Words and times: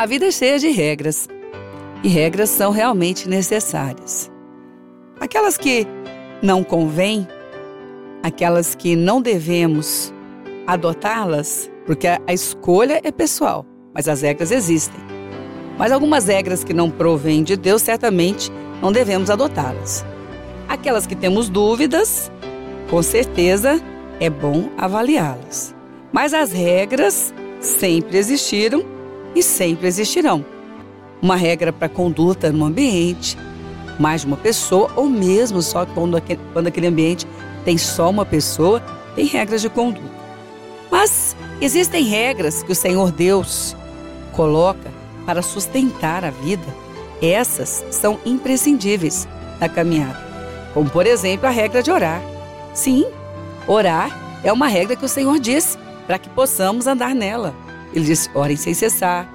A 0.00 0.06
vida 0.06 0.24
é 0.24 0.30
cheia 0.30 0.58
de 0.58 0.70
regras. 0.70 1.28
E 2.02 2.08
regras 2.08 2.48
são 2.48 2.70
realmente 2.70 3.28
necessárias. 3.28 4.32
Aquelas 5.20 5.58
que 5.58 5.86
não 6.42 6.64
convêm, 6.64 7.28
aquelas 8.22 8.74
que 8.74 8.96
não 8.96 9.20
devemos 9.20 10.10
adotá-las, 10.66 11.70
porque 11.84 12.06
a, 12.08 12.18
escolha 12.32 12.98
é 13.04 13.12
pessoal, 13.12 13.66
mas 13.92 14.08
as 14.08 14.22
regras 14.22 14.50
existem. 14.50 14.98
Mas 15.76 15.92
algumas 15.92 16.24
regras 16.24 16.64
que 16.64 16.72
não 16.72 16.90
provêm 16.90 17.42
de 17.42 17.54
Deus, 17.54 17.82
certamente 17.82 18.50
não 18.80 18.90
devemos 18.90 19.28
adotá-las. 19.28 20.02
Aquelas 20.66 21.06
que 21.06 21.14
temos 21.14 21.50
dúvidas, 21.50 22.32
com 22.88 23.02
certeza 23.02 23.78
é 24.18 24.30
bom 24.30 24.70
avaliá-las. 24.78 25.74
Mas 26.10 26.32
as 26.32 26.52
regras 26.52 27.34
sempre 27.60 28.16
existiram 28.16 28.89
e 29.34 29.42
sempre 29.42 29.86
existirão. 29.86 30.44
Uma 31.22 31.36
regra 31.36 31.72
para 31.72 31.88
conduta 31.88 32.50
no 32.50 32.64
ambiente, 32.64 33.36
mais 33.98 34.22
de 34.22 34.26
uma 34.26 34.36
pessoa, 34.36 34.90
ou 34.96 35.08
mesmo 35.08 35.60
só 35.60 35.84
quando 35.84 36.16
aquele, 36.16 36.40
quando 36.52 36.66
aquele 36.68 36.86
ambiente 36.86 37.26
tem 37.64 37.76
só 37.76 38.08
uma 38.08 38.24
pessoa, 38.24 38.80
tem 39.14 39.26
regras 39.26 39.60
de 39.60 39.68
conduta. 39.68 40.20
Mas 40.90 41.36
existem 41.60 42.04
regras 42.04 42.62
que 42.62 42.72
o 42.72 42.74
Senhor 42.74 43.12
Deus 43.12 43.76
coloca 44.32 44.90
para 45.26 45.42
sustentar 45.42 46.24
a 46.24 46.30
vida. 46.30 46.66
Essas 47.22 47.84
são 47.90 48.18
imprescindíveis 48.24 49.28
na 49.60 49.68
caminhada. 49.68 50.18
Como, 50.72 50.88
por 50.88 51.06
exemplo, 51.06 51.46
a 51.46 51.50
regra 51.50 51.82
de 51.82 51.90
orar. 51.90 52.22
Sim, 52.72 53.06
orar 53.66 54.40
é 54.42 54.52
uma 54.52 54.66
regra 54.68 54.96
que 54.96 55.04
o 55.04 55.08
Senhor 55.08 55.38
disse 55.38 55.76
para 56.06 56.18
que 56.18 56.28
possamos 56.30 56.86
andar 56.86 57.14
nela. 57.14 57.54
Ele 57.92 58.04
diz: 58.04 58.30
orem 58.34 58.56
sem 58.56 58.74
cessar, 58.74 59.28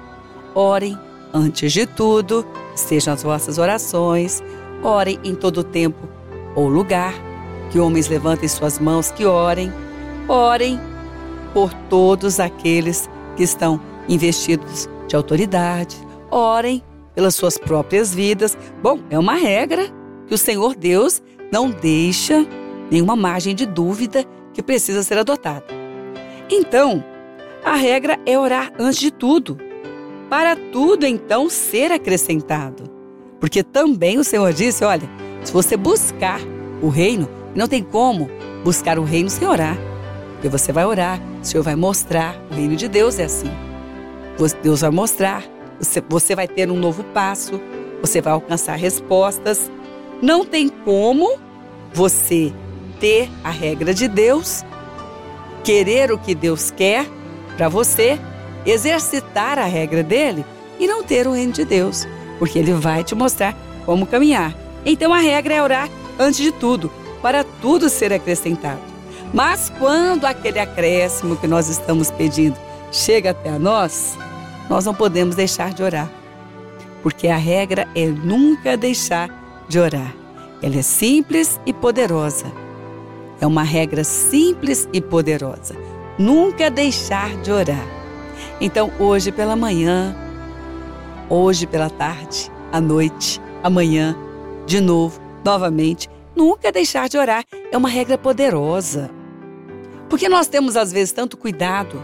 orem 0.54 0.98
antes 1.32 1.72
de 1.72 1.86
tudo, 1.86 2.46
sejam 2.74 3.14
as 3.14 3.22
vossas 3.22 3.58
orações, 3.58 4.42
orem 4.82 5.18
em 5.24 5.34
todo 5.34 5.62
tempo 5.62 6.08
ou 6.54 6.68
lugar, 6.68 7.14
que 7.70 7.78
homens 7.78 8.08
levantem 8.08 8.48
suas 8.48 8.78
mãos, 8.78 9.10
que 9.10 9.24
orem, 9.24 9.72
orem 10.28 10.80
por 11.52 11.72
todos 11.88 12.40
aqueles 12.40 13.08
que 13.36 13.42
estão 13.42 13.80
investidos 14.08 14.88
de 15.06 15.16
autoridade, 15.16 15.96
orem 16.30 16.82
pelas 17.14 17.34
suas 17.34 17.58
próprias 17.58 18.14
vidas. 18.14 18.56
Bom, 18.82 19.00
é 19.10 19.18
uma 19.18 19.34
regra 19.34 19.88
que 20.26 20.34
o 20.34 20.38
Senhor 20.38 20.74
Deus 20.74 21.22
não 21.52 21.70
deixa 21.70 22.46
nenhuma 22.90 23.16
margem 23.16 23.54
de 23.54 23.66
dúvida 23.66 24.24
que 24.52 24.62
precisa 24.62 25.02
ser 25.02 25.18
adotada. 25.18 25.66
Então, 26.50 27.04
a 27.66 27.74
regra 27.74 28.16
é 28.24 28.38
orar 28.38 28.72
antes 28.78 29.00
de 29.00 29.10
tudo, 29.10 29.58
para 30.30 30.54
tudo 30.54 31.04
então 31.04 31.50
ser 31.50 31.90
acrescentado. 31.90 32.84
Porque 33.40 33.64
também 33.64 34.18
o 34.18 34.24
Senhor 34.24 34.52
disse: 34.52 34.84
olha, 34.84 35.10
se 35.42 35.52
você 35.52 35.76
buscar 35.76 36.40
o 36.80 36.88
reino, 36.88 37.28
não 37.56 37.66
tem 37.66 37.82
como 37.82 38.30
buscar 38.62 39.00
o 39.00 39.02
reino 39.02 39.28
sem 39.28 39.48
orar. 39.48 39.76
Porque 40.34 40.48
você 40.48 40.70
vai 40.70 40.84
orar, 40.84 41.20
o 41.42 41.44
Senhor 41.44 41.64
vai 41.64 41.74
mostrar, 41.74 42.40
o 42.52 42.54
reino 42.54 42.76
de 42.76 42.86
Deus 42.86 43.18
é 43.18 43.24
assim. 43.24 43.50
Deus 44.62 44.82
vai 44.82 44.90
mostrar, 44.90 45.42
você, 46.08 46.36
vai 46.36 46.46
ter 46.46 46.70
um 46.70 46.78
novo 46.78 47.02
passo, 47.02 47.60
você 48.00 48.20
vai 48.20 48.32
alcançar 48.32 48.76
respostas. 48.76 49.72
Não 50.22 50.44
tem 50.44 50.68
como 50.68 51.36
você 51.92 52.52
ter 53.00 53.28
a 53.42 53.50
regra 53.50 53.92
de 53.92 54.06
Deus, 54.06 54.64
querer 55.64 56.12
o 56.12 56.18
que 56.18 56.34
Deus 56.34 56.70
quer 56.70 57.06
para 57.56 57.68
você, 57.68 58.18
exercitar 58.64 59.58
a 59.58 59.64
regra 59.64 60.02
dele 60.02 60.44
e 60.78 60.86
não 60.86 61.02
ter 61.02 61.26
o 61.26 61.32
reino 61.32 61.52
de 61.52 61.64
Deus, 61.64 62.06
porque 62.38 62.58
ele 62.58 62.72
vai 62.72 63.02
te 63.02 63.14
mostrar 63.14 63.56
como 63.84 64.06
caminhar. 64.06 64.54
Então 64.84 65.12
a 65.12 65.18
regra 65.18 65.54
é 65.54 65.62
orar 65.62 65.88
antes 66.18 66.40
de 66.40 66.52
tudo, 66.52 66.90
para 67.22 67.44
tudo 67.44 67.88
ser 67.88 68.12
acrescentado. 68.12 68.80
Mas 69.32 69.72
quando 69.78 70.24
aquele 70.24 70.58
acréscimo 70.58 71.36
que 71.36 71.46
nós 71.46 71.68
estamos 71.68 72.10
pedindo 72.10 72.56
chega 72.92 73.30
até 73.30 73.58
nós, 73.58 74.16
nós 74.68 74.84
não 74.84 74.94
podemos 74.94 75.34
deixar 75.34 75.72
de 75.72 75.82
orar. 75.82 76.10
Porque 77.02 77.28
a 77.28 77.36
regra 77.36 77.86
é 77.94 78.06
nunca 78.06 78.76
deixar 78.76 79.30
de 79.68 79.78
orar. 79.78 80.14
Ela 80.62 80.76
é 80.76 80.82
simples 80.82 81.60
e 81.66 81.72
poderosa. 81.72 82.46
É 83.40 83.46
uma 83.46 83.62
regra 83.62 84.02
simples 84.02 84.88
e 84.92 85.00
poderosa. 85.00 85.76
Nunca 86.18 86.70
deixar 86.70 87.36
de 87.42 87.52
orar. 87.52 87.86
Então, 88.60 88.90
hoje 88.98 89.30
pela 89.30 89.54
manhã, 89.54 90.16
hoje 91.28 91.66
pela 91.66 91.90
tarde, 91.90 92.50
à 92.72 92.80
noite, 92.80 93.40
amanhã, 93.62 94.16
de 94.66 94.80
novo, 94.80 95.20
novamente, 95.44 96.08
nunca 96.34 96.72
deixar 96.72 97.08
de 97.08 97.18
orar. 97.18 97.44
É 97.70 97.76
uma 97.76 97.88
regra 97.88 98.16
poderosa. 98.16 99.10
Porque 100.08 100.28
nós 100.28 100.46
temos 100.46 100.76
às 100.76 100.90
vezes 100.90 101.12
tanto 101.12 101.36
cuidado 101.36 102.02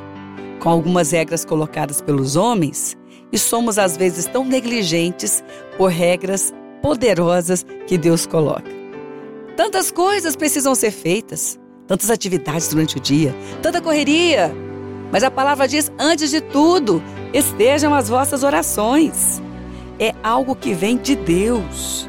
com 0.61 0.69
algumas 0.69 1.11
regras 1.11 1.45
colocadas 1.45 2.01
pelos 2.01 2.37
homens 2.37 2.97
e 3.33 3.39
somos 3.39 3.79
às 3.79 3.97
vezes 3.97 4.27
tão 4.27 4.45
negligentes 4.45 5.43
por 5.77 5.91
regras 5.91 6.53
poderosas 6.83 7.65
que 7.87 7.97
Deus 7.97 8.27
coloca. 8.27 8.71
Tantas 9.57 9.91
coisas 9.91 10.37
precisam 10.37 10.75
ser 10.75 10.91
feitas, 10.91 11.59
tantas 11.87 12.11
atividades 12.11 12.69
durante 12.69 12.97
o 12.97 13.01
dia, 13.01 13.35
tanta 13.61 13.81
correria. 13.81 14.55
Mas 15.11 15.23
a 15.23 15.31
palavra 15.31 15.69
diz: 15.69 15.93
antes 15.99 16.31
de 16.31 16.41
tudo, 16.41 17.03
estejam 17.33 17.95
as 17.95 18.09
vossas 18.09 18.43
orações. 18.43 19.43
É 19.99 20.15
algo 20.23 20.57
que 20.57 20.75
vem 20.75 20.97
de 20.97 21.15
Deus. 21.15 22.09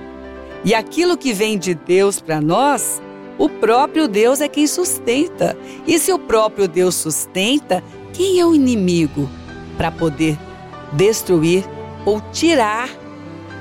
E 0.63 0.73
aquilo 0.73 1.17
que 1.17 1.33
vem 1.33 1.57
de 1.57 1.75
Deus 1.75 2.21
para 2.21 2.39
nós, 2.39 3.01
o 3.37 3.49
próprio 3.49 4.07
Deus 4.07 4.39
é 4.39 4.47
quem 4.47 4.65
sustenta. 4.65 5.57
E 5.85 5.99
se 5.99 6.13
o 6.13 6.17
próprio 6.19 6.67
Deus 6.67 6.95
sustenta, 6.95 7.83
quem 8.13 8.39
é 8.39 8.45
o 8.45 8.55
inimigo 8.55 9.29
para 9.77 9.91
poder 9.91 10.37
destruir 10.93 11.65
ou 12.05 12.21
tirar 12.31 12.89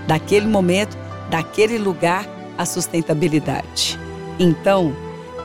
daquele 0.06 0.46
momento, 0.46 0.96
daquele 1.28 1.78
lugar, 1.78 2.28
a 2.56 2.64
sustentabilidade? 2.64 3.98
Então, 4.38 4.94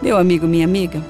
meu 0.02 0.18
amigo, 0.18 0.48
minha 0.48 0.66
amiga, 0.66 1.02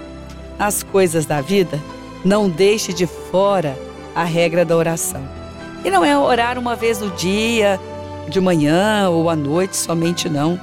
as 0.58 0.84
coisas 0.84 1.26
da 1.26 1.42
vida, 1.42 1.82
não 2.24 2.50
deixe 2.50 2.94
de 2.94 3.06
fora 3.06 3.78
a 4.16 4.24
regra 4.24 4.66
da 4.66 4.76
oração. 4.76 5.22
E 5.84 5.90
não 5.90 6.04
é 6.04 6.18
orar 6.18 6.58
uma 6.58 6.76
vez 6.76 7.00
no 7.00 7.12
dia, 7.12 7.80
de 8.28 8.40
manhã 8.40 9.10
ou 9.10 9.30
à 9.30 9.36
noite 9.36 9.78
somente, 9.78 10.30
não. 10.30 10.60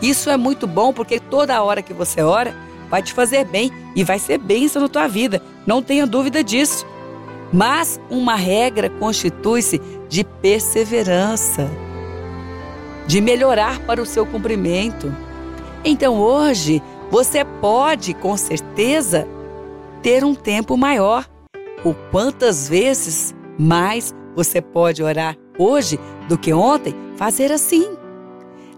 Isso 0.00 0.28
é 0.30 0.36
muito 0.36 0.66
bom 0.66 0.92
porque 0.92 1.20
toda 1.20 1.62
hora 1.62 1.82
que 1.82 1.92
você 1.92 2.22
ora 2.22 2.54
vai 2.90 3.02
te 3.02 3.12
fazer 3.12 3.44
bem 3.44 3.70
e 3.94 4.04
vai 4.04 4.18
ser 4.18 4.38
bênção 4.38 4.82
na 4.82 4.88
tua 4.88 5.06
vida. 5.06 5.40
Não 5.66 5.82
tenha 5.82 6.06
dúvida 6.06 6.42
disso. 6.42 6.86
Mas 7.52 8.00
uma 8.10 8.34
regra 8.34 8.90
constitui-se 8.90 9.80
de 10.08 10.24
perseverança, 10.24 11.70
de 13.06 13.20
melhorar 13.20 13.78
para 13.80 14.02
o 14.02 14.06
seu 14.06 14.26
cumprimento. 14.26 15.14
Então 15.84 16.18
hoje 16.18 16.82
você 17.14 17.44
pode, 17.44 18.12
com 18.12 18.36
certeza, 18.36 19.24
ter 20.02 20.24
um 20.24 20.34
tempo 20.34 20.76
maior. 20.76 21.24
O 21.84 21.94
quantas 22.10 22.68
vezes 22.68 23.32
mais 23.56 24.12
você 24.34 24.60
pode 24.60 25.00
orar 25.00 25.36
hoje 25.56 25.96
do 26.28 26.36
que 26.36 26.52
ontem, 26.52 26.92
fazer 27.14 27.52
assim. 27.52 27.96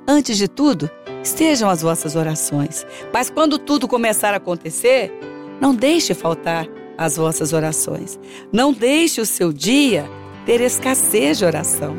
Antes 0.07 0.37
de 0.37 0.49
tudo, 0.49 0.91
estejam 1.23 1.71
as 1.71 1.81
vossas 1.81 2.15
orações. 2.15 2.87
Mas 3.11 3.31
quando 3.31 3.59
tudo 3.59 3.89
começar 3.89 4.35
a 4.35 4.37
acontecer, 4.37 5.11
não 5.59 5.75
deixe 5.75 6.13
faltar 6.13 6.69
as 6.99 7.17
vossas 7.17 7.55
orações. 7.55 8.21
Não 8.53 8.71
deixe 8.71 9.19
o 9.19 9.25
seu 9.25 9.51
dia 9.51 10.05
ter 10.45 10.61
escassez 10.61 11.39
de 11.39 11.47
oração. 11.47 11.97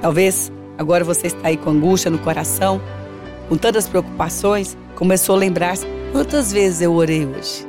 Talvez 0.00 0.52
agora 0.78 1.02
você 1.02 1.26
está 1.26 1.48
aí 1.48 1.56
com 1.56 1.70
angústia 1.70 2.08
no 2.08 2.20
coração, 2.20 2.80
com 3.52 3.58
tantas 3.58 3.86
preocupações, 3.86 4.78
começou 4.94 5.34
a 5.34 5.38
lembrar-se 5.38 5.86
quantas 6.10 6.50
vezes 6.50 6.80
eu 6.80 6.94
orei 6.94 7.26
hoje. 7.26 7.68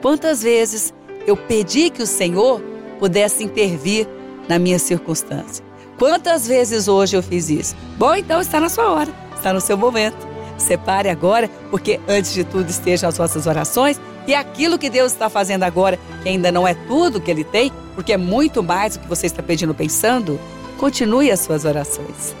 Quantas 0.00 0.42
vezes 0.42 0.94
eu 1.26 1.36
pedi 1.36 1.90
que 1.90 2.02
o 2.02 2.06
Senhor 2.06 2.62
pudesse 2.98 3.44
intervir 3.44 4.08
na 4.48 4.58
minha 4.58 4.78
circunstância. 4.78 5.62
Quantas 5.98 6.46
vezes 6.46 6.88
hoje 6.88 7.14
eu 7.14 7.22
fiz 7.22 7.50
isso? 7.50 7.76
Bom, 7.98 8.14
então 8.14 8.40
está 8.40 8.58
na 8.58 8.70
sua 8.70 8.90
hora, 8.90 9.12
está 9.36 9.52
no 9.52 9.60
seu 9.60 9.76
momento. 9.76 10.16
Separe 10.56 11.10
agora, 11.10 11.50
porque 11.70 12.00
antes 12.08 12.32
de 12.32 12.42
tudo 12.42 12.70
estejam 12.70 13.06
as 13.06 13.18
vossas 13.18 13.46
orações 13.46 14.00
e 14.26 14.34
aquilo 14.34 14.78
que 14.78 14.88
Deus 14.88 15.12
está 15.12 15.28
fazendo 15.28 15.64
agora, 15.64 15.98
que 16.22 16.28
ainda 16.30 16.50
não 16.50 16.66
é 16.66 16.72
tudo 16.72 17.20
que 17.20 17.30
Ele 17.30 17.44
tem, 17.44 17.70
porque 17.94 18.14
é 18.14 18.16
muito 18.16 18.62
mais 18.62 18.96
do 18.96 19.00
que 19.00 19.08
você 19.08 19.26
está 19.26 19.42
pedindo 19.42 19.74
pensando, 19.74 20.40
continue 20.78 21.30
as 21.30 21.40
suas 21.40 21.66
orações. 21.66 22.34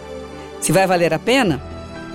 Se 0.58 0.72
vai 0.72 0.86
valer 0.86 1.12
a 1.12 1.18
pena, 1.18 1.62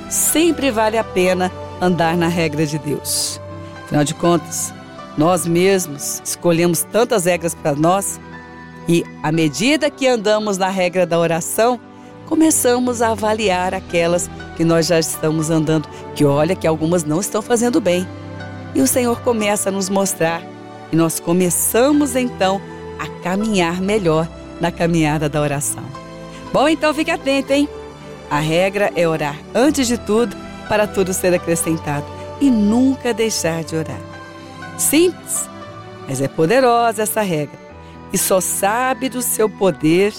sempre 0.10 0.72
vale 0.72 0.98
a 0.98 1.04
pena 1.04 1.52
andar 1.82 2.16
na 2.16 2.28
regra 2.28 2.66
de 2.66 2.78
Deus. 2.78 3.40
Afinal 3.86 4.04
de 4.04 4.14
contas, 4.14 4.74
nós 5.18 5.46
mesmos 5.46 6.22
escolhemos 6.24 6.84
tantas 6.84 7.26
regras 7.26 7.54
para 7.54 7.76
nós 7.76 8.20
E 8.88 9.06
à 9.22 9.32
medida 9.32 9.90
que 9.90 10.08
andamos 10.08 10.58
na 10.58 10.68
regra 10.70 11.06
da 11.06 11.18
oração, 11.18 11.80
começamos 12.26 13.02
a 13.02 13.12
avaliar 13.12 13.74
aquelas 13.74 14.30
que 14.56 14.64
nós 14.64 14.88
já 14.88 15.00
estamos 15.00 15.50
andando, 15.50 15.88
que 16.16 16.26
olha 16.26 16.56
que 16.56 16.68
algumas 16.68 17.04
não 17.04 17.20
estão 17.20 17.42
fazendo 17.42 17.80
bem. 17.80 18.08
E 18.76 18.82
o 18.82 18.88
Senhor 18.88 19.22
começa 19.22 19.70
a 19.70 19.72
nos 19.72 19.90
mostrar 19.90 20.42
e 20.92 20.96
nós 20.96 21.20
começamos 21.20 22.16
então 22.16 22.62
a 23.00 23.08
caminhar 23.24 23.82
melhor 23.82 24.28
na 24.60 24.72
caminhada 24.72 25.30
da 25.30 25.42
oração. 25.42 25.84
Bom, 26.52 26.68
então 26.68 26.94
fique 26.94 27.10
atento, 27.10 27.54
hein? 27.54 27.70
A 28.30 28.40
regra 28.40 28.92
é 28.96 29.08
orar 29.08 29.38
antes 29.54 29.88
de 29.88 29.98
tudo 29.98 30.36
para 30.68 30.88
tudo 30.88 31.14
ser 31.14 31.34
acrescentado 31.34 32.06
e 32.42 32.50
nunca 32.50 33.14
deixar 33.14 33.64
de 33.64 33.76
orar. 33.76 34.02
Simples, 34.78 35.50
mas 36.08 36.22
é 36.22 36.28
poderosa 36.28 37.04
essa 37.04 37.22
regra 37.22 37.60
e 38.12 38.18
só 38.18 38.40
sabe 38.40 39.10
do 39.10 39.22
seu 39.22 39.50
poder 39.50 40.14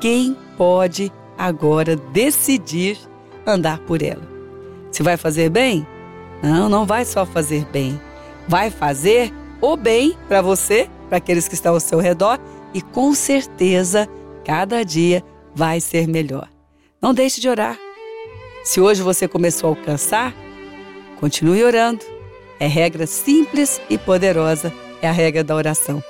quem 0.00 0.36
pode 0.56 1.12
agora 1.36 1.96
decidir 1.96 2.98
andar 3.46 3.78
por 3.80 4.02
ela. 4.02 4.22
Se 4.92 5.02
vai 5.02 5.16
fazer 5.16 5.50
bem? 5.50 5.86
Não, 6.42 6.68
não 6.68 6.86
vai 6.86 7.04
só 7.04 7.26
fazer 7.26 7.64
bem. 7.66 8.00
Vai 8.46 8.70
fazer 8.70 9.32
o 9.60 9.76
bem 9.76 10.16
para 10.28 10.40
você, 10.40 10.88
para 11.08 11.18
aqueles 11.18 11.48
que 11.48 11.54
estão 11.54 11.74
ao 11.74 11.80
seu 11.80 11.98
redor 11.98 12.38
e 12.72 12.80
com 12.80 13.14
certeza 13.14 14.08
cada 14.44 14.84
dia 14.84 15.24
vai 15.54 15.80
ser 15.80 16.06
melhor. 16.06 16.53
Não 17.04 17.12
deixe 17.12 17.38
de 17.38 17.50
orar. 17.50 17.78
Se 18.64 18.80
hoje 18.80 19.02
você 19.02 19.28
começou 19.28 19.68
a 19.68 19.76
alcançar, 19.76 20.34
continue 21.20 21.62
orando. 21.62 22.02
É 22.58 22.66
regra 22.66 23.06
simples 23.06 23.78
e 23.90 23.98
poderosa, 23.98 24.72
é 25.02 25.08
a 25.08 25.12
regra 25.12 25.44
da 25.44 25.54
oração. 25.54 26.02